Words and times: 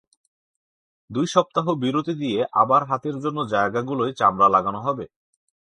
দুই 1.09 1.25
সপ্তাহ 1.27 1.65
বিরতি 1.81 2.13
দিয়ে 2.13 2.39
আবার 2.53 2.81
হাতের 2.89 3.15
অন্য 3.19 3.39
জায়গাগুলোয় 3.53 4.13
চামড়া 4.13 4.47
লাগানো 4.55 4.79
হবে। 4.79 5.05